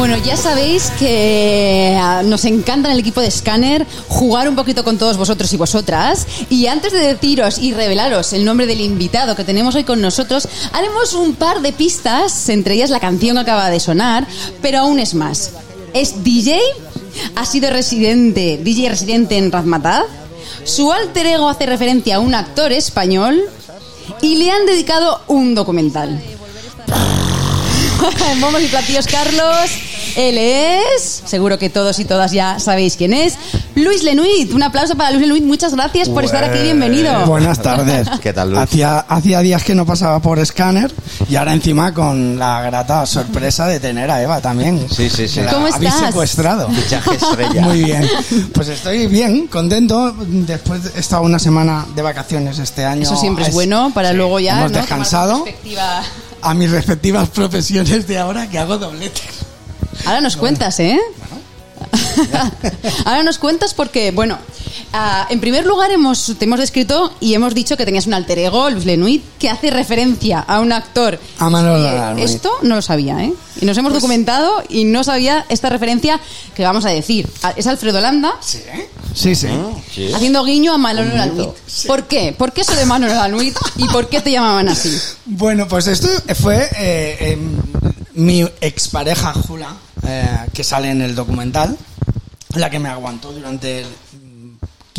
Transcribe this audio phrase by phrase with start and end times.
[0.00, 4.82] Bueno, ya sabéis que ah, nos encanta en el equipo de Scanner jugar un poquito
[4.82, 6.26] con todos vosotros y vosotras.
[6.48, 10.48] Y antes de deciros y revelaros el nombre del invitado que tenemos hoy con nosotros,
[10.72, 14.26] haremos un par de pistas, entre ellas la canción que acaba de sonar,
[14.62, 15.50] pero aún es más.
[15.92, 16.58] Es DJ,
[17.36, 20.06] ha sido residente, DJ residente en Razmataz.
[20.64, 23.38] Su alter ego hace referencia a un actor español
[24.22, 26.39] y le han dedicado un documental.
[28.40, 29.70] Momos y platillos, Carlos.
[30.16, 33.34] Él es, seguro que todos y todas ya sabéis quién es,
[33.76, 34.52] Luis Lenuit.
[34.52, 35.44] Un aplauso para Luis Lenuit.
[35.44, 36.58] Muchas gracias por estar aquí.
[36.62, 37.26] Bienvenido.
[37.26, 38.08] Buenas tardes.
[38.22, 38.60] ¿Qué tal, Luis?
[38.60, 40.90] Hacía, hacía días que no pasaba por Scanner
[41.28, 44.84] y ahora encima con la grata sorpresa de tener a Eva también.
[44.90, 45.40] Sí, sí, sí.
[45.40, 46.06] La ¿Cómo habéis estás?
[46.08, 46.68] secuestrado.
[46.70, 47.60] Fichaje estrella.
[47.62, 48.08] Muy bien.
[48.52, 50.14] Pues estoy bien, contento.
[50.18, 53.02] Después he estado una semana de vacaciones este año.
[53.02, 54.58] Eso siempre es Es- bueno para sí, luego ya.
[54.58, 54.78] Hemos ¿no?
[54.78, 56.02] descansado Tomar perspectiva.
[56.42, 59.22] A mis respectivas profesiones de ahora que hago dobletes.
[60.06, 60.98] Ahora nos cuentas, ¿eh?
[63.04, 64.38] Ahora nos cuentas porque, bueno,
[64.92, 68.38] ah, en primer lugar hemos, te hemos descrito y hemos dicho que tenías un alter
[68.38, 71.18] ego, Luis Lenuit, que hace referencia a un actor.
[71.38, 72.24] A Manolo Eh, Lanuit.
[72.24, 73.32] Esto no lo sabía, ¿eh?
[73.60, 76.18] Y nos hemos documentado y no sabía esta referencia
[76.54, 77.28] que vamos a decir.
[77.42, 78.58] Ah, Es Alfredo Landa Sí,
[79.14, 79.34] sí.
[79.34, 79.48] sí.
[79.94, 80.12] Sí.
[80.12, 81.48] haciendo guiño a Manolo Lanuit.
[81.86, 82.32] ¿Por qué?
[82.36, 84.96] ¿Por qué eso de Manolo Lanuit y por qué te llamaban así?
[85.26, 86.08] Bueno, pues esto
[86.40, 87.56] fue eh, em,
[88.14, 89.74] mi expareja Jula,
[90.06, 91.76] eh, que sale en el documental,
[92.54, 94.09] la que me aguantó durante mm,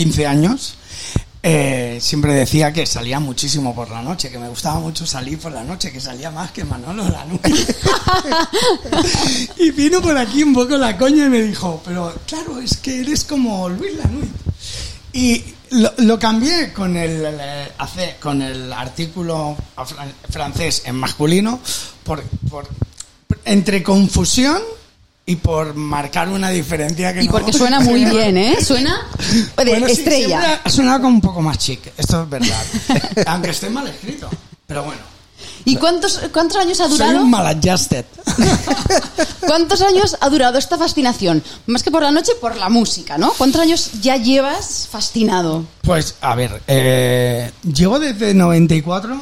[0.04, 0.76] 15 años.
[1.44, 5.52] Eh, siempre decía que salía muchísimo por la noche, que me gustaba mucho salir por
[5.52, 7.46] la noche, que salía más que Manolo Lanuit.
[9.58, 13.02] y vino por aquí un poco la coña y me dijo, pero claro, es que
[13.02, 14.32] eres como Luis Lanuit.
[15.14, 17.28] Y lo, lo cambié con el,
[18.20, 19.56] con el artículo
[20.30, 21.60] francés en masculino
[22.04, 22.68] por, por-
[23.46, 24.62] entre confusión
[25.25, 28.58] y por marcar una diferencia que Y no- porque suena muy bien, ¿eh?
[28.64, 29.08] Suena
[29.58, 30.27] de Bueno, sí, estrella.
[30.27, 32.64] siempre ha sonado como un poco más chic, esto es verdad.
[33.27, 34.30] Aunque esté mal escrito.
[34.67, 34.99] Pero bueno,
[35.65, 37.21] ¿Y cuántos, cuántos años ha soy durado?
[37.21, 38.05] un maladjusted.
[39.42, 41.43] ¿Cuántos años ha durado esta fascinación?
[41.67, 43.31] Más que por la noche, por la música, ¿no?
[43.33, 45.65] ¿Cuántos años ya llevas fascinado?
[45.81, 49.21] Pues, a ver, eh, llevo desde 94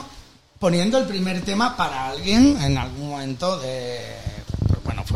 [0.59, 3.99] poniendo el primer tema para alguien en algún momento de...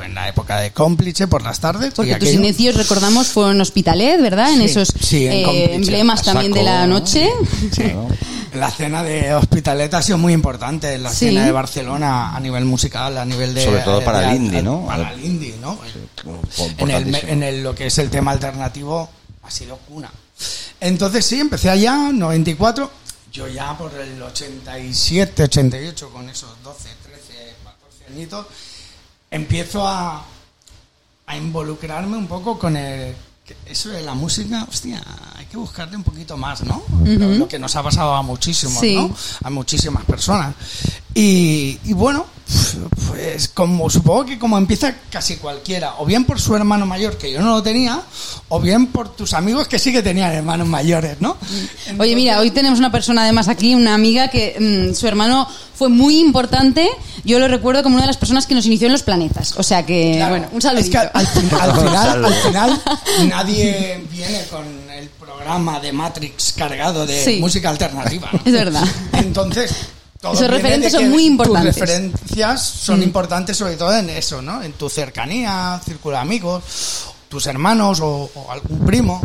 [0.04, 1.94] pues, en la época de cómplice por las tardes.
[1.96, 4.54] Porque tus aquello- inicios, recordamos, fueron Hospitalet, ¿verdad?
[4.54, 5.76] En esos sí, en eh, Cómplice.
[5.76, 7.00] emblemas también de la ¿no?
[7.00, 7.30] noche.
[7.72, 7.84] Sí.
[8.54, 11.26] La cena de Hospitalet ha sido muy importante, la Sí.
[11.26, 13.64] escena de Barcelona a nivel musical, a nivel de...
[13.64, 14.86] Sobre todo para de- el indie, ¿no?
[14.86, 15.80] Para el indie, ¿no?
[16.78, 19.10] en, el, en el- lo que es el tema alternativo
[19.42, 20.12] ha sido cuna.
[20.80, 22.92] Entonces sí, empecé allá, 94,
[23.32, 28.46] yo ya por el 87, 88, con esos 12, 13, 14 añitos,
[29.34, 30.24] empiezo a,
[31.28, 33.14] a involucrarme un poco con el...
[33.66, 35.04] Eso de la música, hostia,
[35.36, 36.82] hay que buscarle un poquito más, ¿no?
[37.04, 38.96] lo, lo que nos ha pasado a muchísimos, Sí.
[38.96, 39.14] ¿no?
[39.44, 40.56] A muchísimas personas.
[41.14, 42.26] Y, y bueno,
[43.08, 47.32] pues como supongo que como empieza casi cualquiera, o bien por su hermano mayor, que
[47.32, 48.02] yo no lo tenía,
[48.50, 51.38] o bien por tus amigos que sí que tenían hermanos mayores, ¿no?
[52.00, 55.90] Oye, mira, hoy tenemos una persona además aquí, una amiga que mm, su hermano fue
[55.90, 56.90] muy importante.
[57.24, 59.54] Yo lo recuerdo como una de las personas que nos inició en los planetas.
[59.58, 60.86] O sea que, Claro, bueno, un saludito.
[60.86, 62.28] Es que al, fin- al Un final, saludo.
[62.28, 62.82] al final
[63.30, 67.38] nadie viene con el programa de Matrix cargado de Sí.
[67.40, 68.30] música alternativa.
[68.32, 68.40] ¿no?
[68.46, 68.84] Es verdad.
[69.14, 69.72] Entonces,
[70.24, 71.76] todo Esos referentes son muy importantes.
[71.76, 73.04] Tus referencias son Mm.
[73.04, 74.64] importantes sobre todo en eso, ¿no?
[74.64, 76.64] En tu cercanía, círculo de amigos,
[77.28, 79.22] tus hermanos o, o algún primo.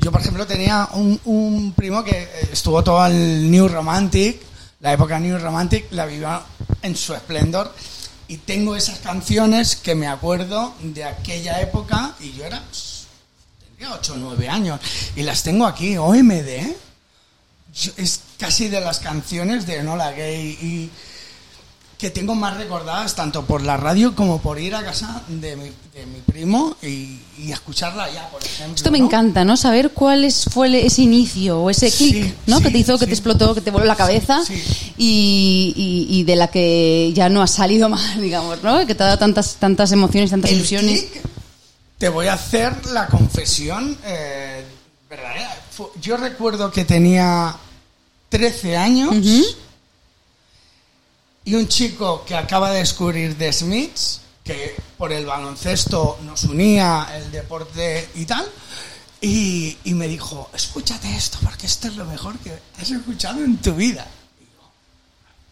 [0.00, 4.40] Yo, por ejemplo, tenía un, un primo que eh, estuvo todo el New Romantic,
[4.80, 6.40] la época New Romantic, la vivió
[6.80, 7.74] en su esplendor.
[8.28, 13.06] Y tengo esas canciones que me acuerdo de aquella época y yo era, pues,
[13.64, 14.80] tendría 8 o 9 años.
[15.16, 16.72] Y las tengo aquí, OMD.
[17.74, 20.90] Yo- es casi de las canciones de Enola Gay y
[21.98, 25.64] que tengo más recordadas tanto por la radio como por ir a casa de mi,
[25.94, 28.76] de mi primo y, y escucharla ya, por ejemplo.
[28.76, 29.06] Esto me ¿no?
[29.06, 29.56] encanta, ¿no?
[29.56, 32.58] Saber cuál es, fue ese inicio o ese Sí, clic, ¿no?
[32.58, 34.42] sí, que te hizo, que te explotó, que te voló la cabeza
[34.98, 38.86] y, y- y de la que ya no has salido más, digamos, ¿no?
[38.86, 41.00] Que te ha dado tantas, tantas emociones, tantas El ilusiones.
[41.04, 41.22] click,
[41.96, 44.62] te voy a hacer la confesión eh,
[45.08, 45.56] verdadera.
[46.02, 47.56] Yo recuerdo que tenía
[48.36, 49.44] 13 años Ujú.
[51.46, 57.08] y un chico que acaba de descubrir The Smiths, que por el baloncesto nos unía
[57.14, 58.46] el deporte y tal,
[59.22, 63.56] y, y me dijo, escúchate esto, porque esto es lo mejor que has escuchado en
[63.56, 64.06] tu vida.
[64.38, 64.70] Y yo,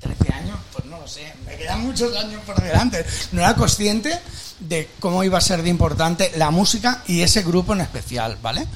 [0.00, 3.02] 13 años, Pues no lo sé, me quedan muchos años por delante.
[3.32, 4.12] No era consciente
[4.60, 8.66] de cómo iba a ser de importante la música y ese grupo en especial, ¿vale?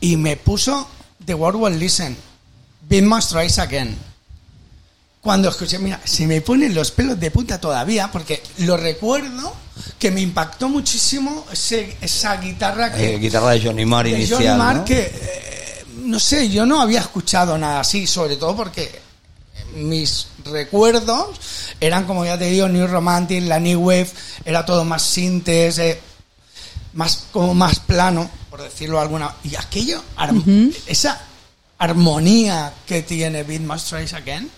[0.00, 0.86] Y me puso
[1.24, 2.27] The World Will Listen,
[2.88, 3.96] Beat Must Rise Again.
[5.20, 9.52] Cuando escuché, mira, se me ponen los pelos de punta todavía, porque lo recuerdo
[9.98, 14.42] que me impactó muchísimo ese- esa guitarra que, Eh, guitarra de Johnny Marr inicial.
[14.42, 14.84] Johnny Marr ¿no?
[14.84, 19.00] que, eh, no sé, yo no había escuchado nada así, sobre todo porque
[19.74, 21.38] mis recuerdos
[21.80, 24.10] eran, como ya te digo, New Romantic, la New Wave,
[24.44, 26.00] era todo más sintes, eh,
[26.94, 29.34] más, como más plano, por decirlo alguna.
[29.44, 30.02] Y aquello,
[30.86, 31.20] esa
[31.78, 34.50] armonía que tiene Beat Must Rise Again,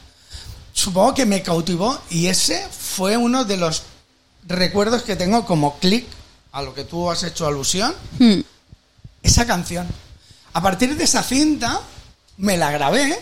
[0.73, 3.83] supongo que me cautivó y ese fue uno de los
[4.47, 6.07] recuerdos que tengo como click
[6.53, 8.41] a lo que tú has hecho alusión Hmm.
[9.23, 9.87] esa canción.
[10.53, 11.81] A partir de esa cinta
[12.39, 13.21] me la grabé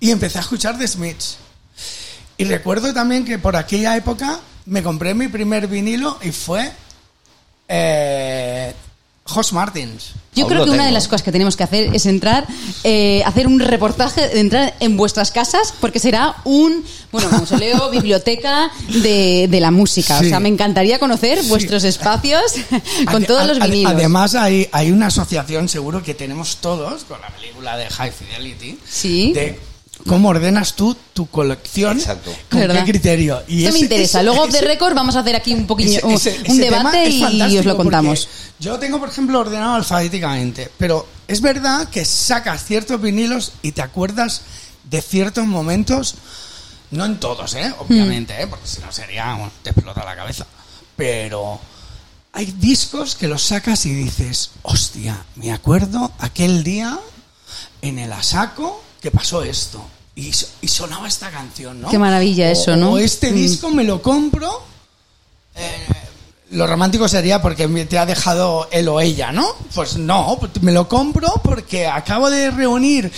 [0.00, 1.36] y empecé a escuchar The Smiths.
[2.36, 6.72] Y recuerdo también que por aquella época me compré mi primer vinilo y fue
[7.68, 8.74] eh,
[9.26, 10.12] Josh Martins.
[10.34, 12.46] Yo Aún creo que una de las cosas que tenemos que hacer es entrar,
[12.82, 18.70] eh, hacer un reportaje, de entrar en vuestras casas, porque será un, bueno, mausoleo, biblioteca
[18.88, 20.18] de, de la música.
[20.18, 20.26] Sí.
[20.26, 22.42] O sea, me encantaría conocer vuestros espacios
[23.10, 23.92] con todos los vinilos.
[23.92, 28.78] Además hay, hay una asociación seguro que tenemos todos con la película de High Fidelity.
[28.86, 29.32] Sí.
[29.32, 29.58] De
[30.06, 31.98] cómo ordenas tú tu colección.
[31.98, 32.32] Exacto.
[32.50, 32.84] ¿Con ¿Verdad?
[32.84, 33.42] qué criterio?
[33.48, 34.18] Y Esto me interesa.
[34.18, 36.38] ese- Luego, off the ese- record, vamos a hacer aquí un poquillo, Ese- un, ese-
[36.40, 38.28] un ese tema debate y, os lo contamos.
[38.60, 43.82] Yo tengo, por ejemplo, ordenado alfabéticamente, pero es verdad que sacas ciertos vinilos y te
[43.82, 44.42] acuerdas
[44.84, 46.14] de ciertos momentos,
[46.90, 47.72] no en todos, ¿eh?
[47.78, 48.46] obviamente, ¿eh?
[48.46, 50.46] porque si no sería, bueno, te explota la cabeza,
[50.96, 51.58] pero
[52.32, 56.98] hay discos que los sacas y dices, hostia, me acuerdo aquel día
[57.82, 59.84] en el Asaco que pasó esto.
[60.16, 60.30] Y,
[60.60, 61.88] y sonaba esta canción, ¿no?
[61.88, 62.92] Qué maravilla O- eso, ¿no?
[62.92, 63.34] O este Mm.
[63.34, 64.62] disco me lo compro
[65.56, 65.86] eh,
[66.50, 69.46] lo romántico sería porque te ha dejado él o ella, ¿no?
[69.74, 73.10] Pues no, me lo compro porque acabo de reunir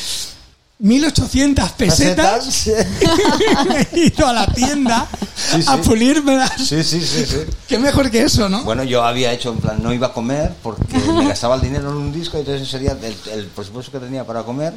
[0.78, 5.68] 1800 pesetas y me he ido a la tienda Sí, sí.
[5.68, 6.52] a pulírmelas.
[6.56, 7.36] Sí, sí, sí, sí.
[7.68, 8.64] Qué mejor que eso, ¿no?
[8.64, 11.90] Bueno, yo había hecho en plan, no iba a comer porque me gastaba el dinero
[11.90, 14.72] en un disco y entonces sería el, el presupuesto que tenía para comer,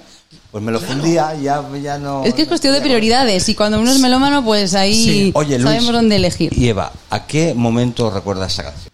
[0.51, 2.24] pues me lo fundía y ya, ya no...
[2.24, 5.31] Es que es cuestión de prioridades y cuando uno es melómano, pues ahí Sí.
[5.34, 6.52] Oye, Luis, sabemos dónde elegir.
[6.57, 8.92] Y Eva, ¿a qué momento recuerdas esa canción?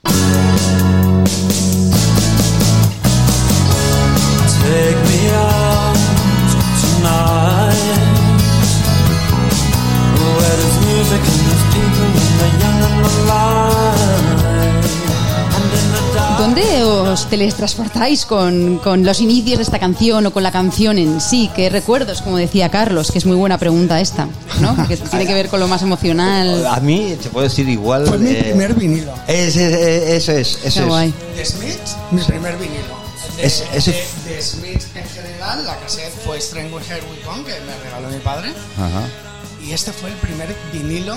[17.26, 21.50] Os teletransportáis con, con los inicios de esta canción o con la canción en sí?
[21.56, 23.12] ¿Qué recuerdos, como decía Carlos?
[23.12, 24.28] Que es muy buena pregunta esta,
[24.62, 24.76] ¿no?
[24.78, 26.66] Porque tiene que ver con lo más emocional.
[26.68, 28.06] A mí, te puedo decir igual...
[28.06, 29.12] Fue mi eh, primer vinilo.
[29.28, 30.86] Ese, ese, es, ese Qué es.
[30.86, 31.14] guay.
[31.36, 32.96] De Smiths, mi primer vinilo.
[33.38, 33.92] De, Es- ese-
[34.26, 38.10] de, de Smiths en general, la cassette fue Strange Here We Come, que me regaló
[38.10, 38.50] mi padre.
[38.78, 39.08] Ajá.
[39.66, 41.16] Y este fue el primer vinilo,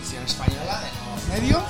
[0.00, 1.62] edición española de nuevos medios,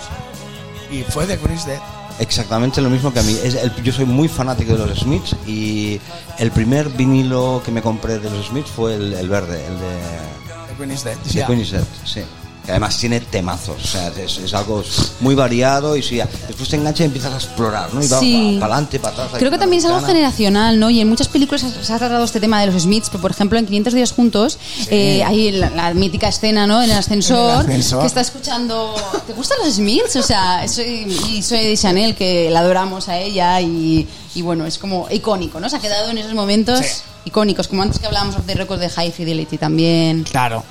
[0.92, 1.80] y fue de Chris Dead.
[2.18, 3.36] Exactamente lo mismo que a mí.
[3.42, 6.00] Es el- yo soy muy fanático de los Smiths y
[6.38, 10.94] el primer vinilo que me compré de los Smiths fue el, el verde, el de,
[11.04, 11.16] Dead.
[11.32, 11.46] Ya.
[11.46, 12.20] Queen's Dead, sí.
[12.64, 14.82] Que además tiene temazos, o sea, es, es algo
[15.20, 16.16] muy variado y si
[16.48, 18.02] después te engancha y empiezas a explorar, ¿no?
[18.02, 18.56] Y va Sí.
[18.58, 19.32] para adelante, para atrás.
[19.38, 20.88] Creo que también es algo generacional, ¿no?
[20.88, 23.58] Y en muchas películas se ha tratado este tema de los Smiths, pero por ejemplo
[23.58, 26.82] en 500 días juntos eh, hay la, la mítica escena, ¿no?
[26.82, 28.00] En el ascensor, En el ascensor.
[28.00, 28.94] que está escuchando...
[29.26, 30.16] ¿Te gustan los Smiths?
[30.16, 34.64] O sea, soy, y soy de Chanel, que la adoramos a ella y, y bueno,
[34.64, 35.68] es como icónico, ¿no?
[35.68, 37.02] Se ha quedado en esos momentos Sí.
[37.26, 40.22] icónicos, como antes que hablábamos de récord de High Fidelity también.
[40.24, 40.64] Claro.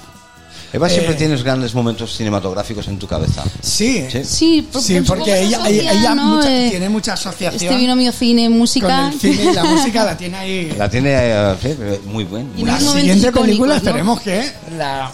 [0.74, 1.18] Eva, siempre Eh.
[1.18, 3.44] tienes grandes momentos cinematográficos en tu cabeza.
[3.62, 4.06] Sí.
[4.12, 4.24] Sí.
[4.24, 6.24] Sí, por- Sí, por- porque ella, asocia, ella- ella ¿no?
[6.38, 9.10] mucha- Eh, tiene mucha asociación Este vino mío cine, con música.
[9.14, 10.74] el cine y la música la tiene ahí.
[10.78, 12.52] La tiene eh, muy buen.
[12.58, 13.78] Y muy la siguiente película ¿no?
[13.78, 15.12] esperemos que la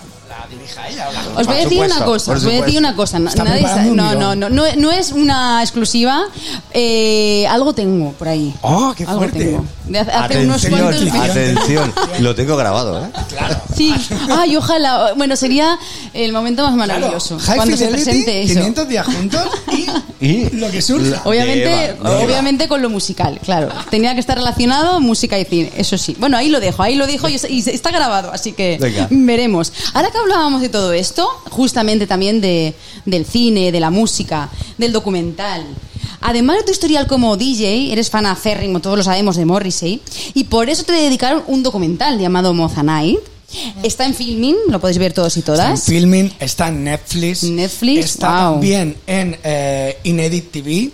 [0.50, 1.08] dirija ella.
[1.36, 3.20] Os voy a decir una cosa, os voy a decir una cosa.
[3.20, 3.62] nadie
[3.94, 6.24] no, no, no, no, no es una exclusiva.
[6.74, 8.54] eh, algo tengo por ahí.
[8.62, 9.40] Oh, qué Algo fuerte.
[9.40, 9.66] tengo.
[9.88, 11.30] De hace, hace unos Atención, cuantos meses.
[11.32, 11.94] atención.
[12.20, 13.10] Lo tengo grabado, ¿eh?
[13.76, 13.94] Sí.
[14.30, 15.14] Ay, ojalá.
[15.16, 15.78] Bueno, sería
[16.14, 17.40] el momento más Claro, maravilloso.
[17.40, 18.54] High cuando se Fidelity, presente eso.
[18.56, 19.42] 500 días juntos
[19.72, 19.88] y,
[20.22, 21.22] Y lo que surja.
[21.26, 22.24] Obviamente, De Eva, de Eva.
[22.26, 23.70] obviamente con lo musical, claro.
[23.90, 26.16] Tenía que estar relacionado música y cine, eso sí.
[26.20, 29.08] Bueno, ahí lo dejo, ahí lo dejo y, y está grabado, así que Venga.
[29.10, 29.72] veremos.
[29.94, 34.94] Ahora que hablábamos de todo esto, justamente también de, del cine, de la música, del
[34.94, 35.66] documental.
[36.22, 40.02] Además de tu historial como DJ, eres fan aférrimo, todos lo sabemos, de Morrissey,
[40.34, 43.22] y por eso te dedicaron un documental llamado Mozanite,
[43.82, 45.84] Está en filming, lo podéis ver todos y Está en todas.
[45.84, 47.44] Filming, está en Netflix.
[47.44, 48.52] Netflix, Está wow.
[48.54, 50.92] también en eh, Inedit TV.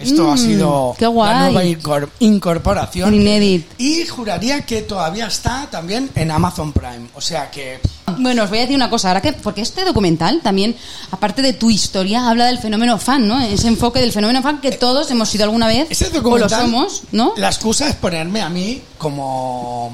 [0.00, 1.52] Esto Mm, ha sido qué la guay.
[1.52, 3.12] nueva incor- incorporación.
[3.14, 3.66] En Inedit.
[3.78, 7.08] Y juraría que todavía está también en Amazon Prime.
[7.14, 7.80] O sea que
[8.18, 10.74] Bueno, os voy a decir una cosa, ahora que, porque este documental también,
[11.10, 13.40] aparte de tu historia, habla del fenómeno fan, ¿no?
[13.40, 16.62] Ese enfoque del fenómeno fan que todos hemos sido alguna vez, ese o lo documental,
[16.62, 17.34] somos, ¿no?
[17.36, 19.92] La excusa es ponerme a mí como...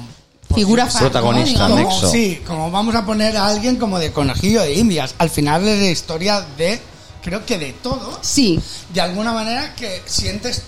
[0.55, 1.75] Figura fan, Protagonista, ¿no?
[1.75, 2.09] como- nexo.
[2.09, 5.13] sí, como vamos a poner a alguien como de conejillo de indias.
[5.17, 6.79] Al final es la historia de,
[7.27, 8.57] creo que de todo, Sí,
[8.93, 10.61] de alguna manera que sientes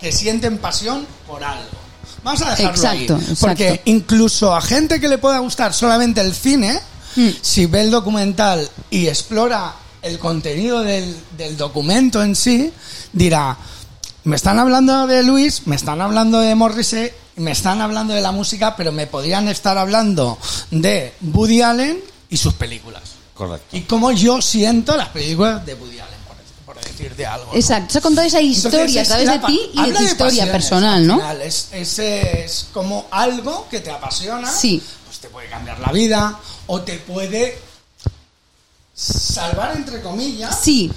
[0.00, 1.68] que sienten pasión por algo.
[2.24, 3.20] Vamos a dejarlo Exacto, ahí.
[3.20, 3.46] exacto.
[3.46, 6.80] Porque incluso a gente que le pueda gustar solamente el cine,
[7.16, 7.28] Mm.
[7.42, 12.72] si ve el documental y explora el contenido del, del documento en sí,
[13.12, 13.56] dirá,
[14.24, 18.32] me están hablando de Luis, me están hablando de Morrissey, me están hablando de la
[18.32, 20.38] música, pero me podrían estar hablando
[20.70, 22.00] de Woody Allen
[22.30, 23.02] y sus películas.
[23.48, 23.74] Correcto.
[23.76, 27.46] Y cómo yo siento las películas de Woody Allen, por, por decirte algo.
[27.52, 27.56] ¿no?
[27.58, 27.92] exacto.
[27.92, 30.52] Se ha contado esa Entonces, historia a través de ti y de tu historia pasiones,
[30.52, 31.14] personal, al ¿no?
[31.16, 31.40] final.
[31.42, 34.82] Es, es, es como algo que te apasiona, Sí.
[35.06, 37.58] pues te puede cambiar la vida o te puede
[38.94, 40.58] salvar, entre comillas.
[40.62, 40.92] Sí,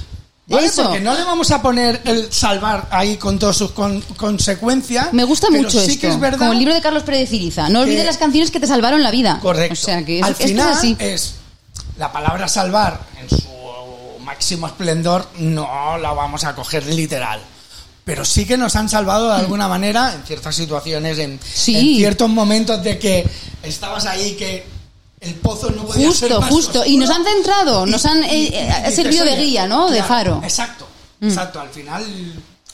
[0.47, 0.65] ¿vale?
[0.67, 0.83] eso.
[0.83, 5.13] Porque no le vamos a poner el salvar ahí con todas sus con- consecuencias.
[5.13, 6.01] Me gusta pero mucho sí esto.
[6.01, 6.39] que es verdad.
[6.39, 7.69] Como el libro de Carlos Pérez Ciriza.
[7.69, 9.39] No olvides las canciones que te salvaron la vida.
[9.41, 9.73] Correcto.
[9.73, 10.95] O sea, que es, Al esto es final así.
[10.99, 11.35] es
[11.97, 13.43] la palabra salvar en su
[14.21, 17.41] máximo esplendor no la vamos a coger literal.
[18.05, 21.75] Pero sí que nos han salvado de alguna manera en ciertas situaciones, en, Sí.
[21.75, 23.25] en ciertos momentos de que
[23.63, 24.65] estabas ahí que
[25.21, 26.79] el pozo no podía ser Justo, más justo.
[26.85, 27.07] Y oscuro.
[27.07, 29.89] nos han centrado, nos han eh, eh, ha dices, servido de "Oye, guía, ¿no?
[29.89, 30.35] De claro, faro.
[30.41, 30.43] Mm.
[30.43, 30.87] Exacto,
[31.21, 31.59] exacto.
[31.61, 32.03] Al final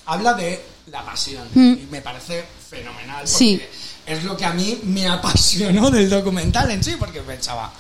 [0.08, 1.74] habla de la pasión Mm.
[1.74, 3.18] y me parece fenomenal.
[3.18, 3.62] Porque Sí.
[4.08, 7.72] Es lo que a mí me apasionó del documental en sí, porque pensaba,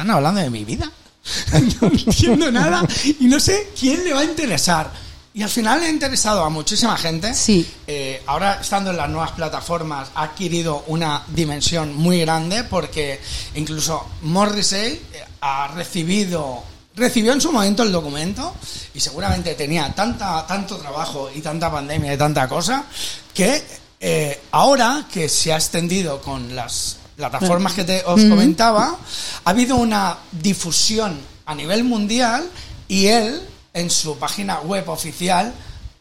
[0.00, 0.90] están hablando de mi vida.
[1.80, 2.86] no entiendo nada
[3.20, 4.90] y no sé quién le va a interesar.
[5.34, 7.32] Y al final le ha interesado a muchísima gente.
[7.34, 7.68] Sí.
[7.86, 13.20] Eh, ahora, estando en las nuevas plataformas, ha adquirido una dimensión muy grande porque
[13.54, 16.64] incluso Morrissey eh, ha recibido
[16.96, 18.52] recibió en su momento el documento
[18.92, 22.84] y seguramente tenía tanta tanto trabajo y tanta pandemia y tanta cosa
[23.32, 23.62] que
[24.00, 26.96] eh, ahora que se ha extendido con las
[27.28, 28.96] plataformas que te, os comentaba
[29.44, 32.48] ha habido una difusión a nivel mundial
[32.86, 33.42] y él
[33.74, 35.52] en su página web oficial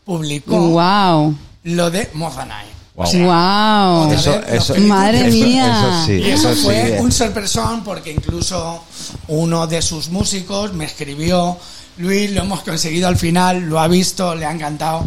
[0.06, 1.36] publicó Wow.
[1.64, 2.68] lo de Mozanai.
[2.96, 3.06] Wow.
[3.06, 4.12] Wow.
[4.14, 4.98] Eso, vez, los eso, películas.
[5.00, 5.80] Madre eso- mía.
[5.82, 7.04] Eso sí, Y eso eso fue sí.
[7.04, 8.84] un sorpresón porque incluso
[9.28, 11.58] uno de sus músicos me escribió,
[11.98, 15.04] Luis, lo hemos conseguido al final, lo ha visto, le ha encantado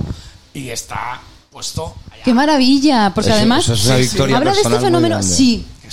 [0.55, 2.23] y está puesto allá.
[2.25, 4.21] Qué maravilla, porque Eso- además eso es una Sí, sí.
[4.23, 5.37] habla de este fenómeno, grande.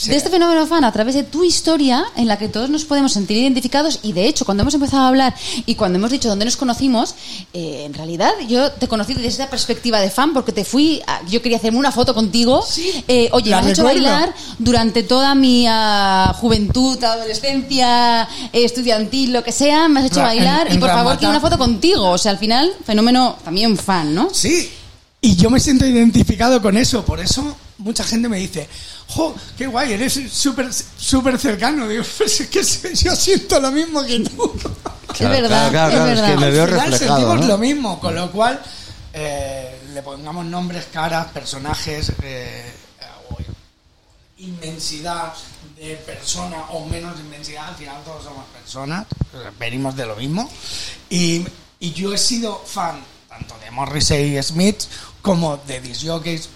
[0.05, 3.11] De este fenómeno fan a través de tu historia en la que todos nos podemos
[3.13, 5.33] sentir identificados y de hecho cuando hemos empezado a hablar
[5.65, 7.15] y cuando hemos dicho dónde nos conocimos,
[7.53, 11.21] eh, en realidad yo te conocí desde esa perspectiva de fan porque te fui, a-
[11.27, 15.33] yo quería hacerme una foto contigo, Sí, Eh, oye, me has hecho bailar durante toda
[15.35, 18.23] mi ah, juventud, adolescencia,
[18.53, 21.39] eh, estudiantil, lo que sea, me has hecho bailar en- y por favor quiero una
[21.39, 24.29] foto contigo, o sea, al final fenómeno también fan, ¿no?
[24.33, 24.69] Sí,
[25.21, 28.67] y yo me siento identificado con eso, por eso mucha gente me dice,
[29.09, 31.87] jo, qué guay, eres súper súper cercano.
[31.87, 34.53] Digo, pues es que yo siento lo mismo que tú.
[35.13, 36.29] es verdad, claro, claro, es claro, es verdad.
[36.29, 37.47] que me veo Al final reflejado, sentimos ¿no?
[37.47, 38.61] lo mismo, con lo cual
[39.13, 42.71] eh, le pongamos nombres, caras, personajes, eh,
[44.39, 45.33] inmensidad
[45.77, 49.05] de persona o menos inmensidad, al final todos somos personas,
[49.59, 50.49] venimos de lo mismo.
[51.09, 51.45] Y,
[51.79, 52.99] y yo he sido fan
[53.29, 54.83] tanto de Morrissey y Smith
[55.21, 56.49] como de disjockeys.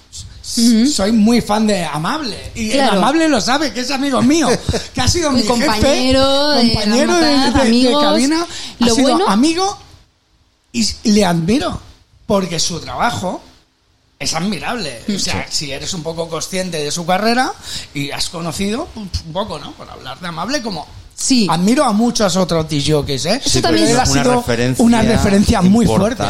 [0.92, 2.82] Soy muy fan de Amable y el.
[2.82, 4.50] Amable lo sabe, que es amigo mío,
[4.94, 8.04] que ha sido Mi compañero jefe, de compañero de, Ramataz, de- de amigos.
[8.04, 8.42] cabina,
[8.80, 9.78] ha Lo sido bueno- amigo
[10.74, 11.80] y le admiro
[12.26, 13.42] porque su trabajo
[14.20, 15.02] es admirable.
[15.16, 17.52] O sea, si eres un poco consciente de su carrera
[17.94, 19.72] y has conocido pues, un poco, ¿no?
[19.74, 21.48] Por hablar de amable como Sí.
[21.50, 23.42] admiro a muchos otros DJs, ¿eh?
[23.46, 26.24] Eso también Pero él ha una sido referencia una referencia muy fuerte.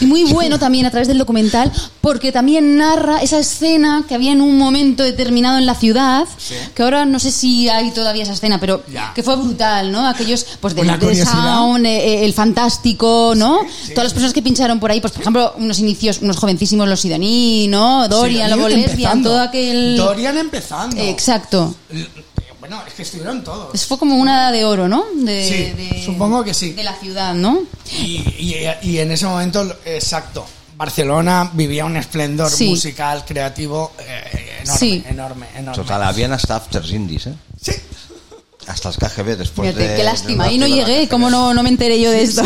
[0.00, 1.70] Y muy bueno también a través del documental,
[2.00, 6.26] porque también narra esa escena que había en un momento determinado en la ciudad,
[6.74, 9.12] que ahora no sé si hay todavía esa escena, pero Ya.
[9.14, 10.08] que fue brutal, ¿no?
[10.08, 11.30] Aquellos, pues del curiosidad.
[11.32, 11.90] sound, eh,
[12.22, 13.60] eh, el fantástico, ¿no?
[13.86, 16.88] sí, Todas las personas que pincharon por ahí, pues por ejemplo, unos inicios, unos jovencísimos,
[16.88, 18.08] los Sidoní, ¿no?
[18.08, 19.28] Dorian, Sí, Lobo Lesbian, empezando.
[19.30, 19.96] todo aquel...
[19.96, 20.96] Dorian empezando.
[21.00, 21.74] Exacto.
[21.90, 22.08] L-
[22.62, 23.74] Bueno, es que estuvieron todos.
[23.74, 25.04] Eso fue como una edad de oro, ¿no?
[25.16, 26.70] De, Sí, de- supongo que sí.
[26.70, 27.58] De la ciudad, ¿no?
[27.90, 32.68] Y, y- y en ese momento, exacto, Barcelona vivía un esplendor Sí.
[32.68, 35.04] musical, creativo eh, enorme, Sí.
[35.08, 35.82] enorme, enorme.
[35.82, 37.34] Total, habían hasta afters indies, ¿eh?
[37.60, 37.72] Sí.
[38.66, 39.96] Hasta las KGB después Fíjate, de...
[39.96, 40.44] qué lástima.
[40.44, 41.08] Ahí no llegué.
[41.08, 42.42] ¿cómo no, no me enteré yo de esto?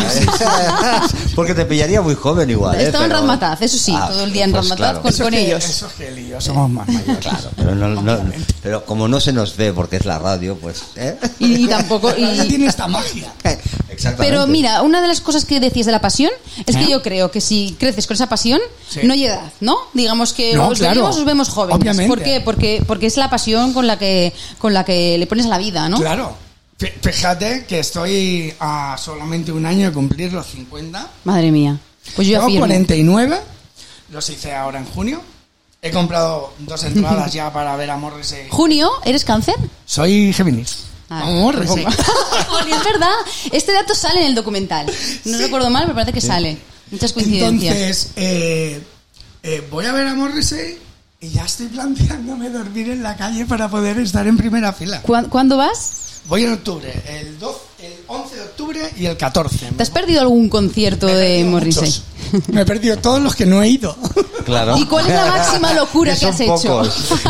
[1.35, 2.79] Porque te pillaría muy joven igual.
[2.79, 2.85] ¿eh?
[2.85, 5.01] Estaba en Pero- Razmataz, eso sí, Ah, todo el día en pues Razmataz claro.
[5.01, 5.65] con, Eso con es que- ellos.
[5.65, 7.17] Eso es que él y yo somos más mayores.
[7.19, 8.19] Claro, pero, no- no-
[8.63, 10.81] pero como no se nos ve porque es la radio, pues...
[10.95, 11.17] ¿eh?
[11.39, 12.11] Y, y tampoco...
[12.17, 13.31] y- tiene esta magia.
[13.97, 14.29] Exactamente.
[14.35, 16.31] Pero mira, una de las cosas que decías de la pasión
[16.65, 16.89] es que ¿Eh?
[16.89, 19.01] yo creo que si creces con esa pasión, Sí.
[19.03, 19.75] no hay edad, ¿no?
[19.93, 21.01] Digamos que No, os claro.
[21.01, 21.79] vemos, os vemos jóvenes.
[21.81, 22.07] Obviamente.
[22.07, 22.41] ¿Por qué?
[22.41, 25.57] Porque, porque es la pasión con la que con la que le pones a la
[25.57, 25.97] vida, ¿no?
[25.97, 26.35] Claro.
[26.79, 31.07] Fí- Fíjate que estoy a solamente un año de cumplir los 50.
[31.23, 31.77] Madre mía.
[32.15, 32.61] Pues yo Tengo afirmo.
[32.67, 33.37] 49.
[34.11, 35.21] Los hice ahora en junio.
[35.81, 38.47] He comprado dos entradas ya para ver a Morrissey.
[38.49, 39.55] Junio, ¿eres cáncer?
[39.85, 40.85] Soy Géminis.
[41.09, 41.85] Ah, Como Morrissey.
[42.49, 43.13] Jolín, es verdad.
[43.51, 44.85] Este dato sale en el documental.
[45.25, 45.43] No Sí.
[45.43, 46.57] recuerdo mal, pero parece que sale.
[46.91, 47.75] Muchas coincidencias.
[47.75, 48.81] Entonces, eh,
[49.43, 50.77] eh, voy a ver a Morrissey
[51.19, 55.01] y ya estoy planteándome dormir en la calle para poder estar en primera fila.
[55.01, 56.03] ¿Cuán- ¿Cuándo vas?
[56.27, 59.71] Voy en octubre, el, 12, el 11 de octubre y el 14.
[59.77, 61.83] ¿Te has perdido algún concierto Me de Morrissey?
[61.85, 62.03] muchos.
[62.51, 63.95] Me he perdido todos los que no he ido.
[64.45, 64.77] Claro.
[64.77, 66.81] ¿Y cuál es la máxima locura que, has hecho?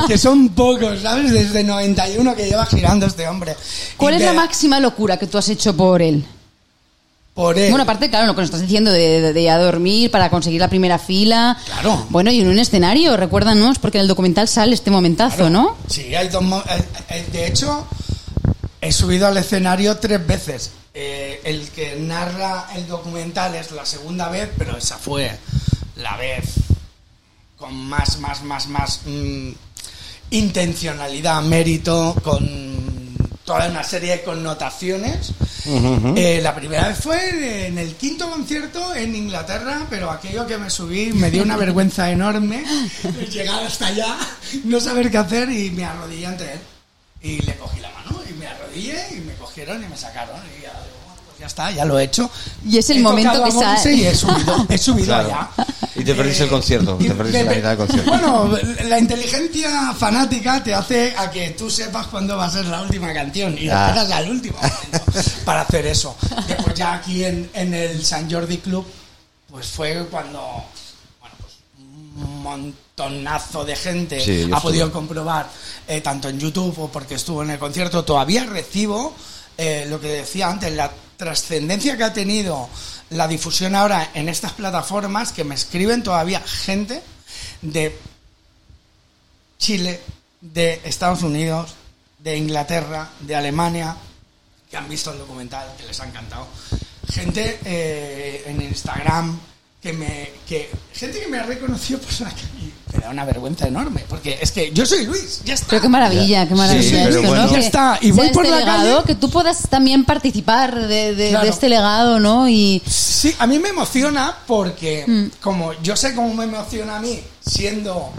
[0.08, 1.32] que son pocos, ¿sabes?
[1.32, 3.56] Desde 91 que lleva girando este hombre.
[3.98, 6.24] ¿Cuál Y es la máxima locura que tú has hecho por él?
[7.34, 7.70] Por él.
[7.70, 10.30] Bueno, aparte, claro, lo que nos estás diciendo de, de, de ir a dormir para
[10.30, 11.58] conseguir la primera fila.
[11.66, 12.06] Claro.
[12.10, 15.50] Bueno, y en un escenario, recuérdanos, porque en el documental sale este momentazo, Claro.
[15.52, 15.78] ¿no?
[15.88, 16.44] Sí, hay dos.
[16.44, 17.86] eh, eh, De hecho,
[18.82, 20.72] he subido al escenario tres veces.
[21.00, 25.30] Eh, el que narra el documental es la segunda vez, pero esa fue
[25.98, 26.56] la vez
[27.56, 29.52] con más, más, más, más mm,
[30.32, 35.34] intencionalidad, mérito, con toda una serie de connotaciones.
[36.16, 40.72] Eh, la primera vez fue en el quinto concierto en Inglaterra, pero aquello que me
[40.72, 42.66] subí me dio una vergüenza enorme
[43.30, 44.18] llegar hasta allá,
[44.64, 46.60] no saber qué hacer y me arrodillé ante él.
[47.22, 50.40] Y le cogí la mano y me arrodillé y me cogieron y me sacaron.
[50.60, 50.66] Y
[51.40, 52.30] ya, pues está, ya lo he hecho.
[52.68, 53.94] Y es el He momento que sale.
[53.94, 55.28] Y he subido, he subido Claro.
[55.30, 55.50] allá.
[55.96, 58.10] Y te perdiste el concierto, y te perdiste la me- mitad del concierto.
[58.12, 62.82] Bueno, la inteligencia fanática te hace a que tú sepas cuándo va a ser la
[62.82, 63.88] última canción y Ah.
[63.90, 65.12] esperas al último momento
[65.46, 66.16] para hacer eso.
[66.48, 68.86] Después ya aquí en, en el San Jordi Club,
[69.50, 70.40] pues fue cuando
[71.20, 71.54] bueno, pues,
[72.18, 74.62] un montonazo de gente Sí, ha estuve.
[74.62, 75.50] podido comprobar,
[75.88, 79.16] eh, tanto en YouTube o porque estuvo en el concierto, todavía recibo
[79.58, 82.70] eh, lo que decía antes, la trascendencia que ha tenido
[83.10, 87.02] la difusión ahora en estas plataformas, que me escriben todavía gente
[87.62, 87.98] de
[89.58, 90.00] Chile,
[90.42, 91.74] de Estados Unidos,
[92.20, 93.96] de Inglaterra, de Alemania,
[94.70, 96.48] que han visto el documental, que les ha encantado.
[97.10, 99.40] Gente eh, en Instagram
[99.82, 102.72] que me que gente que me ha reconocido por la calle.
[102.94, 105.68] Me da una vergüenza enorme, porque es que yo soy Luis, ya está.
[105.70, 107.44] Pero qué maravilla, qué maravilla Sí, pero esto, bueno.
[107.44, 107.50] ¿no?
[107.52, 109.06] Ya Que está, y voy por este la legado, calle.
[109.08, 111.46] que tú puedas también participar de, de- Claro.
[111.46, 112.48] de este legado, ¿no?
[112.50, 115.42] Y Sí, a mí me emociona porque, Mm.
[115.42, 118.12] como yo sé cómo me emociona a mí siendo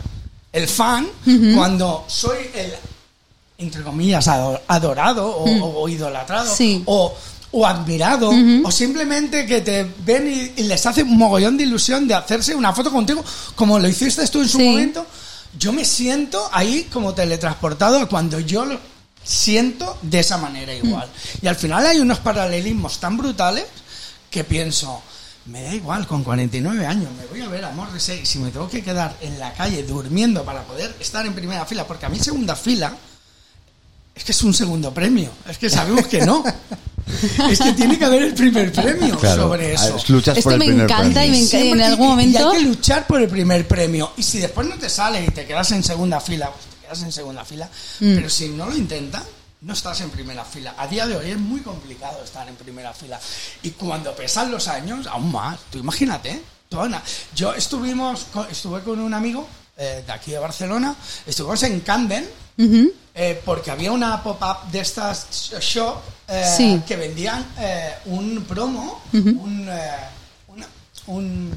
[0.52, 1.08] el fan,
[1.56, 2.72] cuando soy el,
[3.58, 6.56] entre comillas, ado- adorado o, o idolatrado Mm.
[6.56, 6.82] Sí.
[6.86, 7.14] o,
[7.50, 8.30] o admirado
[8.64, 12.54] o simplemente que te ven y, y les hace un mogollón de ilusión de hacerse
[12.54, 14.64] una foto contigo como lo hiciste tú en su Sí.
[14.68, 15.06] momento,
[15.58, 18.78] yo me siento ahí como teletransportado a cuando yo lo
[19.24, 21.08] siento de esa manera igual.
[21.42, 23.64] Y al final hay unos paralelismos tan brutales
[24.30, 25.00] que pienso,
[25.46, 28.50] me da igual, con 49 años me voy a ver a Morrissey y si me
[28.50, 32.08] tengo que quedar en la calle durmiendo para poder estar en primera fila, porque a
[32.10, 32.94] mí segunda fila
[34.14, 36.44] es que es un segundo premio, es que sabemos que no.
[37.50, 39.42] Es que tiene que haber el primer premio Claro.
[39.42, 39.96] sobre eso.
[40.08, 41.24] Luchas Esto por el me primer encanta premio.
[41.24, 43.66] y me enca- Siempre- en algún y- y momento- hay que luchar por el primer
[43.68, 44.12] premio.
[44.16, 47.02] Y si después no te sale y te quedas en segunda fila, pues te quedas
[47.02, 47.66] en segunda fila.
[48.00, 48.14] Mm.
[48.16, 49.22] Pero si no lo intentas,
[49.60, 50.74] no estás en primera fila.
[50.78, 53.18] A día de hoy es muy complicado estar en primera fila.
[53.62, 55.58] Y cuando pesan los años, aún más.
[55.70, 56.40] Tú imagínate.
[57.34, 60.94] Yo estuvimos, estuve con un amigo eh, de aquí de Barcelona,
[61.26, 62.28] estuvimos en Camden.
[62.60, 65.96] Eh, porque había una pop-up de estas sh- shop
[66.28, 66.82] eh, Sí.
[66.86, 69.90] que vendían eh, un promo, un, eh,
[70.48, 70.66] una-
[71.06, 71.52] un-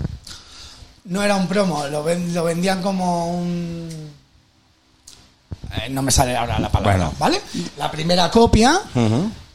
[1.06, 4.12] no era un promo, lo, ven- lo vendían como un
[5.78, 7.14] eh, no me sale ahora la palabra, Bueno.
[7.18, 7.42] ¿vale?
[7.78, 8.82] La primera copia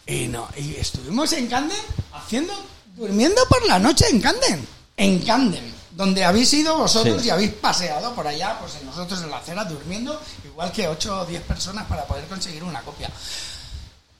[0.07, 1.77] y no, y estuvimos en Camden
[2.13, 2.53] haciendo,
[2.97, 7.29] durmiendo por la noche en Camden, en Camden, donde habéis ido vosotros Sí.
[7.29, 11.21] y habéis paseado por allá, pues en nosotros en la acera durmiendo, igual que 8
[11.23, 13.09] o 10 personas para poder conseguir una copia.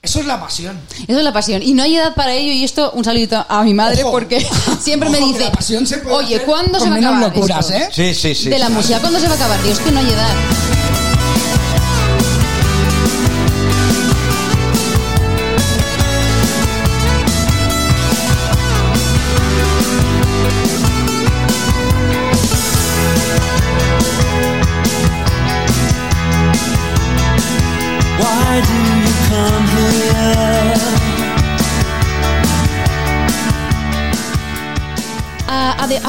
[0.01, 0.81] Eso es la pasión.
[1.07, 1.63] Eso es la pasión.
[1.63, 2.53] Y no hay edad para ello.
[2.53, 4.13] Y esto, un saludito a mi madre, Ojo.
[4.13, 4.41] porque
[4.81, 7.21] siempre me Ojo, que dice: Oye, ¿cuándo se va a acabar?
[7.23, 8.01] locuras, esto?
[8.03, 8.15] ¿eh?
[8.15, 8.49] Sí, sí, sí.
[8.49, 9.61] de la música, ¿cuándo se va a acabar?
[9.63, 10.35] Dios, que no hay edad.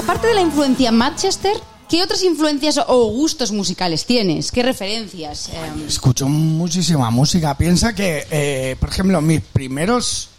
[0.07, 1.51] Aparte de la influencia Manchester,
[1.89, 4.53] ¿qué otras influencias o gustos musicales tienes?
[4.53, 5.49] ¿Qué referencias?
[5.49, 5.53] Eh,
[5.85, 7.57] Escucho muchísima música.
[7.57, 10.29] Piensa que, eh, por ejemplo, mis primeros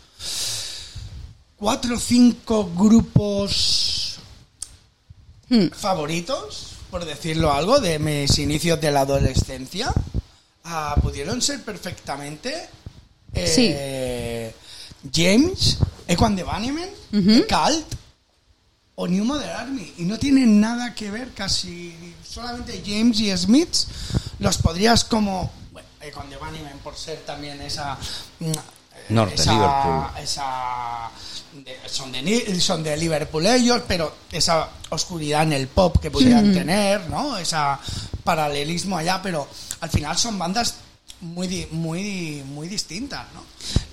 [1.58, 4.18] cuatro o cinco grupos
[5.50, 5.68] Hmm.
[5.72, 9.92] favoritos, por decirlo algo, de mis inicios de la adolescencia,
[10.64, 12.54] ah, pudieron ser perfectamente
[13.34, 14.54] eh,
[15.14, 15.76] James,
[16.06, 17.84] Equan de Bunnymen, The Cult
[19.00, 19.92] o New Model Army.
[19.98, 21.94] Y no tienen nada que ver, casi
[22.28, 23.86] solamente James y Smiths
[24.40, 25.50] los podrías como.
[25.72, 27.96] Bueno, Equan de Bunnymen por ser también esa.
[28.40, 28.52] mm,
[29.10, 30.22] Norte, esa- Liverpool.
[30.22, 31.10] esa-
[31.64, 36.52] de- son, de, son de Liverpool ellos, pero esa oscuridad en el pop que pudieran
[36.52, 37.38] tener, ¿no?
[37.38, 37.78] Esa
[38.24, 39.48] paralelismo allá, pero
[39.80, 40.74] al final son bandas
[41.20, 43.42] muy di- muy muy distintas, ¿no?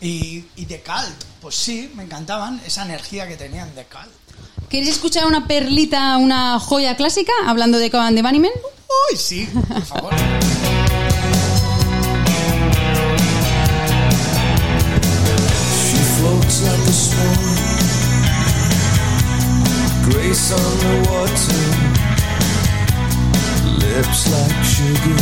[0.02, 4.12] Y, y The Cult, pues sí, me encantaban esa energía que tenían The Cult.
[4.70, 8.52] ¿Queréis escuchar una perlita, una joya clásica, hablando de Coban de Bunnymen?
[9.12, 10.14] Uy, sí, por favor.
[16.18, 17.36] Floats like a swan,
[20.10, 21.66] grace on the water,
[23.78, 25.22] lips like sugar,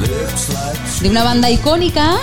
[0.00, 2.16] lips like De una banda icónica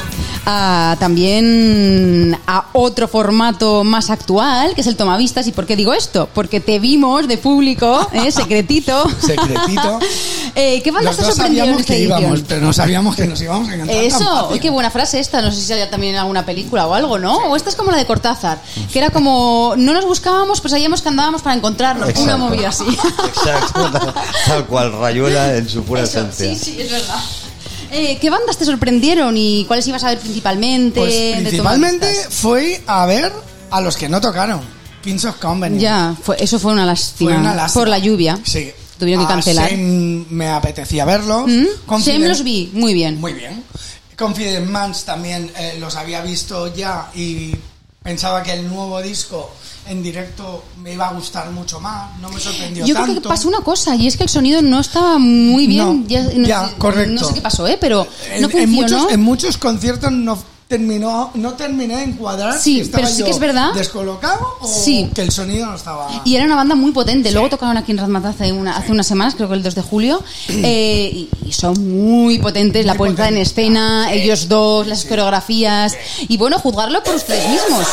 [0.50, 5.46] a también a otro formato más actual, que es el Tomavistas.
[5.48, 6.30] ¿Y por qué digo esto?
[6.34, 8.32] Porque te vimos de público, ¿eh?
[8.32, 9.04] secretito.
[9.20, 10.00] Secretito.
[10.60, 12.02] Eh, ¿Qué banda en esta que edición?
[12.02, 15.40] íbamos, pero no sabíamos que nos íbamos a encontrar tan Eso, qué buena frase esta,
[15.40, 17.38] no sé si haya también en alguna película o algo, ¿no?
[17.38, 18.60] O esta es como la de Cortázar,
[18.92, 22.86] que era como, no nos buscábamos, pues sabíamos que andábamos para encontrarnos, una movida así.
[22.88, 24.14] Exacto, tal,
[24.48, 26.56] tal cual Rayuela en su pura Eso, esencia.
[26.56, 27.20] sí, sí, es verdad.
[27.92, 31.00] Eh, ¿Qué bandas te sorprendieron y cuáles ibas a ver principalmente?
[31.00, 33.32] Pues de principalmente fue a ver
[33.72, 34.62] a los que no tocaron.
[35.04, 35.84] Kings of Convenience.
[35.84, 37.32] Ya, fue, eso fue una lástima.
[37.32, 37.82] Fue una lástima.
[37.82, 38.40] Por la lluvia.
[38.44, 38.72] Sí.
[39.00, 39.70] Tuvieron que A cancelar.
[39.70, 41.48] Shame me apetecía verlos.
[41.48, 42.00] ¿Mm?
[42.00, 43.20] Shame los vi, muy bien.
[43.20, 43.64] Muy bien.
[44.18, 47.54] Confident Mans también eh, los había visto ya y
[48.02, 49.52] pensaba que el nuevo disco
[49.90, 52.18] en directo me iba a gustar mucho más.
[52.20, 53.12] No me sorprendió Yo tanto.
[53.12, 56.06] creo que pasó una cosa y es que el sonido no estaba muy bien.
[56.08, 57.14] No, ya, correcto.
[57.22, 57.78] No sé qué pasó, ¿eh?
[57.80, 62.84] Pero En, no en muchos, en muchos conciertos no terminó, no terminé de encuadrar Sí,
[62.84, 63.72] si pero sí que es verdad.
[63.74, 65.10] descolocado o Sí.
[65.16, 66.10] que el sonido no estaba.
[66.26, 67.32] Y era una banda muy potente.
[67.32, 69.82] Luego tocaron aquí en Razmataz hace, una, hace unas semanas, creo que el 2 de
[69.82, 70.22] julio.
[70.50, 72.86] eh, y, son muy potentes.
[72.86, 75.96] la puesta en escena, ellos dos, las coreografías.
[76.28, 77.88] Y bueno, juzgarlo por ustedes mismos.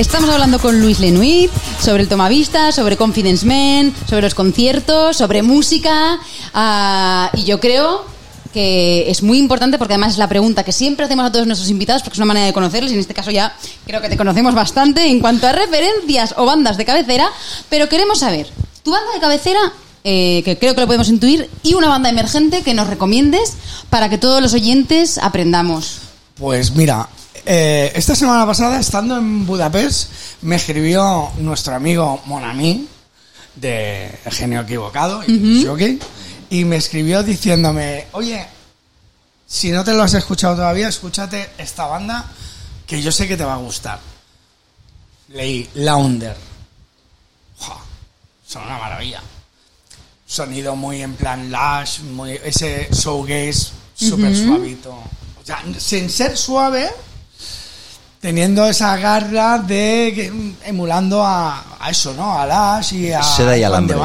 [0.00, 5.42] Estamos hablando con Luis Lenuit sobre el Tomavista, sobre Confidence Men, sobre los conciertos, sobre
[5.42, 6.18] música.
[6.54, 8.06] ah, y yo creo
[8.50, 11.68] que es muy importante porque además es la pregunta que siempre hacemos a todos nuestros
[11.68, 13.54] invitados porque es una manera de conocerlos y en este caso ya
[13.86, 17.28] creo que te conocemos bastante en cuanto a referencias o bandas de cabecera,
[17.68, 18.48] pero queremos saber,
[18.82, 19.60] tu banda de cabecera,
[20.02, 23.52] eh, que creo que lo podemos intuir, y una banda emergente que nos recomiendes
[23.90, 25.98] para que todos los oyentes aprendamos.
[26.38, 27.06] Pues mira,
[27.46, 30.10] eh, esta semana pasada, estando en Budapest,
[30.42, 32.88] me escribió nuestro amigo Monami,
[33.54, 35.98] de El Genio Equivocado, y jockey,
[36.50, 38.46] y me escribió diciéndome, oye,
[39.46, 42.24] si no te lo has escuchado todavía, escúchate esta banda
[42.86, 43.98] que yo sé que te va a gustar.
[45.28, 46.36] Leí Launder.
[47.58, 47.78] ¡Jua!
[48.46, 49.20] Son una maravilla.
[50.26, 54.90] Sonido muy en plan lash, muy, ese showgaze súper suavito.
[54.92, 56.90] O sea, sin ser suave,
[58.20, 62.38] teniendo esa garra de que- emulando a, a eso, ¿no?
[62.38, 63.98] A Lash y a Seda y alambres.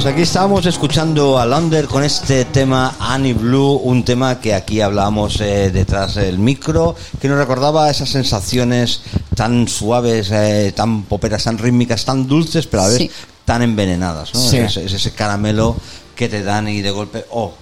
[0.00, 4.80] Pues aquí estábamos escuchando a Lander con este tema Annie Blue, un tema que aquí
[4.80, 9.02] hablábamos eh, detrás del micro, que nos recordaba esas sensaciones
[9.36, 13.10] tan suaves, eh, tan poperas, tan rítmicas, tan dulces, pero a Sí.
[13.44, 14.32] tan envenenadas.
[14.32, 14.40] ¿no?
[14.40, 14.56] Sí.
[14.56, 15.76] Es, es ese caramelo
[16.16, 17.52] que te dan y de golpe, oh,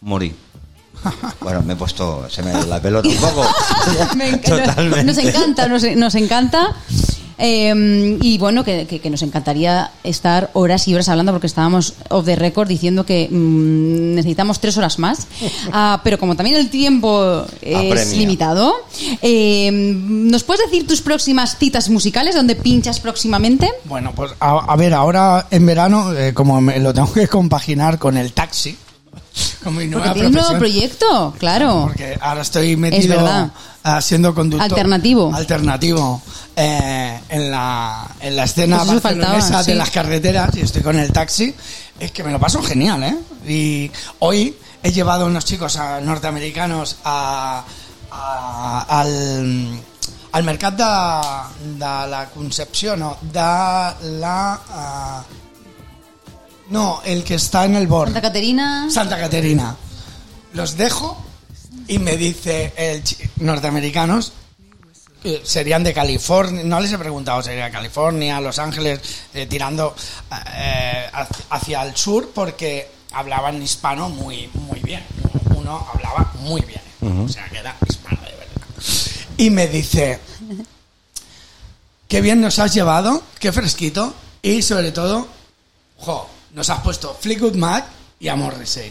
[0.00, 0.34] morí.
[1.40, 3.46] Bueno, me he puesto, se me la pelota un poco.
[4.16, 4.36] Me.
[4.38, 5.04] Totalmente.
[5.04, 6.74] Nos encanta, nos, nos encanta.
[7.38, 11.94] Eh, y bueno, que, que- que nos encantaría estar horas y horas hablando porque estábamos
[12.08, 15.26] off the record diciendo que mm, necesitamos tres horas más.
[15.72, 18.16] Ah, pero como también el tiempo es Apremia.
[18.18, 18.72] limitado,
[19.20, 23.70] eh, ¿nos puedes decir tus próximas citas musicales donde pinchas próximamente?
[23.84, 27.98] Bueno, pues a, a ver, ahora en verano, eh, como me lo tengo que compaginar
[27.98, 28.76] con el taxi,
[29.62, 31.82] con mi nueva un nuevo proyecto, claro.
[31.88, 33.50] porque ahora estoy metido verdad.
[33.84, 35.32] ah, siendo conductor Alternativo.
[35.34, 36.22] alternativo
[36.54, 40.98] eh, en la en la escena Pues barcelonesa faltaba, de las carreteras y estoy con
[40.98, 41.54] el taxi
[41.98, 46.00] es que me lo paso genial eh y hoy he llevado a unos chicos a-
[46.00, 47.64] norteamericanos a,
[48.10, 49.80] a- al
[50.32, 55.24] al mercat de, de la Concepció, no, de la...
[56.70, 58.08] no, el que está en el bord.
[58.08, 58.88] Santa Caterina.
[58.90, 59.76] Santa Caterina.
[60.52, 61.22] Los dejo
[61.88, 63.02] y me dice el
[63.44, 64.32] norteamericanos
[65.42, 69.00] serían de California, no les he preguntado, sería California, Los Ángeles,
[69.34, 69.94] eh, tirando
[70.54, 75.02] eh, hacia- hacia el sur porque hablaban hispano muy, muy bien.
[75.56, 76.80] Uno hablaba muy bien,
[77.24, 78.54] o sea que era hispano de verdad.
[79.36, 80.20] Y me dice,
[82.06, 85.26] qué bien nos has llevado, qué fresquito y sobre todo,
[85.98, 87.84] jo, nos has puesto Fleetwood Mac
[88.18, 88.90] y Amor Morrissey.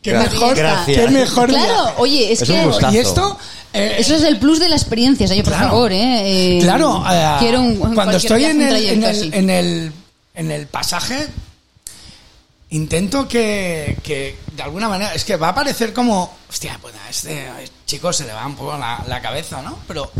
[0.00, 0.32] Qué Gracias.
[0.34, 0.96] mejor, Gracias.
[0.96, 2.94] qué mejor Claro, oye, es Es que un.
[2.94, 3.36] Y esto,
[3.72, 5.70] eh, eso es el plus de la experiencia, o sea, yo por Claro.
[5.70, 6.58] favor, ¿eh?
[6.58, 9.92] Eh, claro, eh, quiero un, cuando estoy en el, en, el, en, el,
[10.34, 11.26] en el pasaje,
[12.70, 17.10] intento que, que de alguna manera, es que va a parecer como, hostia, pues a
[17.10, 17.44] este
[17.86, 19.80] chico se le va un poco la, la cabeza, ¿no?
[19.88, 20.12] Pero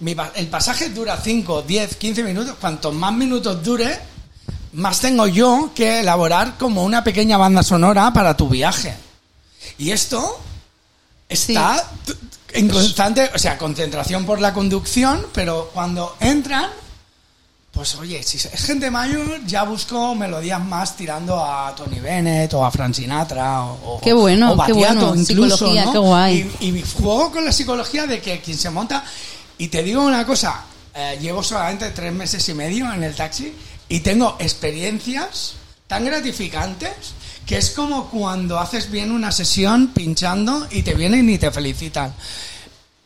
[0.00, 3.98] mi el pasaje dura 5, 10, 15 minutos, cuanto más minutos dure,
[4.74, 8.94] más tengo yo que elaborar como una pequeña banda sonora para tu viaje.
[9.78, 10.40] Y esto
[11.28, 11.84] está
[12.52, 16.70] en constante, o sea, concentración por la conducción, pero cuando entran,
[17.72, 22.64] pues oye, si es gente mayor, ya busco melodías más tirando a Tony Bennett o
[22.64, 25.14] a Frank Sinatra o, Qué bueno, o qué bueno.
[25.16, 25.92] incluso, Psicología, ¿no?
[25.92, 26.56] qué guay.
[26.60, 29.04] Y, y juego con la psicología de que quien se monta,
[29.58, 30.62] y te digo una cosa,
[30.94, 33.52] eh, llevo solamente tres meses y medio en el taxi
[33.88, 35.54] y tengo experiencias
[35.86, 36.92] tan gratificantes
[37.46, 42.14] que es como cuando haces bien una sesión pinchando y te vienen y te felicitan.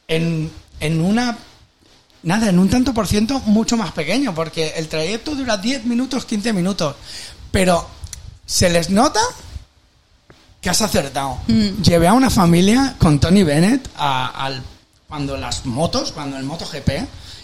[0.07, 1.37] En, en una
[2.23, 6.25] nada, en un tanto por ciento mucho más pequeño, porque el trayecto dura 10 minutos,
[6.25, 6.95] 15 minutos,
[7.51, 7.89] pero
[8.47, 9.21] se les nota
[10.61, 11.39] que has acertado.
[11.83, 14.63] Llevé a una familia con Tony Bennett a- al,
[15.09, 16.91] cuando las motos, cuando el MotoGP,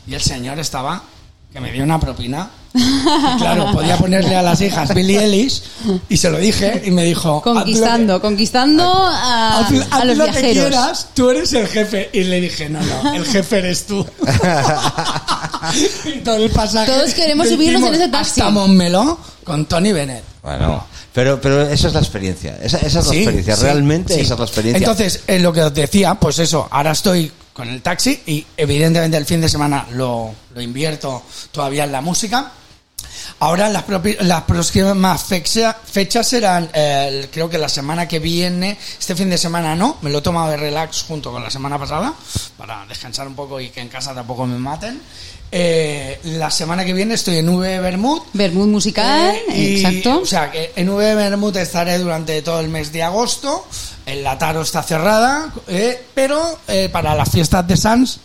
[0.06, 1.02] y el señor estaba
[1.52, 2.50] que me dio una propina.
[2.74, 5.62] Y claro, podía ponerle a las hijas Billy Ellis
[6.08, 7.38] y se lo dije y me dijo...
[7.38, 10.52] "Haz lo que- Conquistando, conquistando a, haz a los lo que viajeros.
[10.68, 12.10] quieras, tú eres el jefe.
[12.12, 14.04] Y le dije, no, no, el jefe eres tú.
[16.04, 16.90] Y todo el pasaje.
[16.92, 18.40] Todos queremos subirnos en ese taxi.
[18.40, 20.22] Hasta Montmeló con Tony Bennett.
[20.42, 22.58] Bueno, pero, pero esa es la experiencia.
[22.62, 23.56] Esa, esa es la Sí, experiencia.
[23.56, 24.20] sí, Realmente sí.
[24.20, 24.78] esa es la experiencia.
[24.78, 29.16] Entonces, eh, lo que os decía, pues eso, ahora estoy con el taxi y evidentemente
[29.16, 32.50] el fin de semana lo, lo invierto todavía en la música.
[33.40, 33.84] Ahora las,
[34.44, 39.74] próximas fecha- fechas serán, eh, creo que la semana que viene, este fin de semana
[39.74, 42.14] no, me lo he tomado de relax junto con la semana pasada,
[42.56, 45.00] para descansar un poco y que en casa tampoco me maten.
[45.56, 50.20] Eh, la semana que viene estoy en V Bermud, Bermud musical, eh, y, exacto.
[50.22, 53.66] O sea, que en V Bermud estaré durante todo el mes de agosto.
[54.04, 55.52] El Lataro está cerrada,
[56.14, 56.58] pero
[56.92, 58.18] para las fiestas de Sans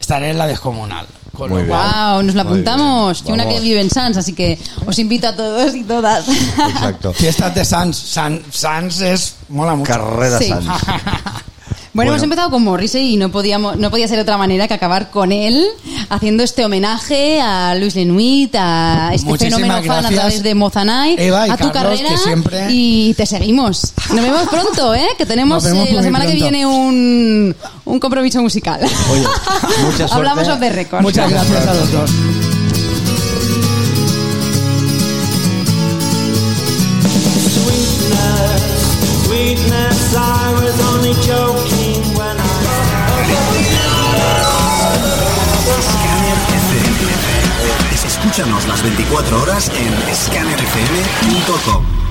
[0.00, 1.06] estaré en la descomunal.
[1.40, 1.78] Con Muy lo bien.
[1.78, 3.22] Wow, nos la apuntamos.
[3.22, 6.28] Que una que vive en Sans, así que os invito a todos y todas.
[6.28, 7.12] Exacto.
[7.14, 7.96] fiestas de Sans.
[7.96, 9.34] San- Sans es.
[9.48, 9.90] mola mucho.
[9.90, 10.48] Carrera Sí.
[10.50, 10.66] Sans.
[11.92, 14.74] Bueno, hemos empezado con Morrissey y no podíamos, no podía ser de otra manera que
[14.74, 15.66] acabar con él
[16.08, 21.16] haciendo este homenaje a Luis Lenuit, a este Muchísimas fenómeno fan a través de Mozanay,
[21.18, 23.92] Eva y a tu Carlos, carrera siempre- y te seguimos.
[24.14, 25.08] Nos vemos pronto, ¿eh?
[25.18, 28.80] Que tenemos eh, la semana que viene un, un compromiso musical.
[29.10, 29.26] Oye,
[29.84, 30.04] mucha.
[30.14, 31.02] Hablamos off the record.
[31.02, 32.10] Muchas gracias a los dos.
[48.40, 52.09] Escúchanos las 24 horas en scannerfm.com.